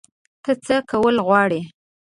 [0.43, 1.61] ته څه کول غواړې؟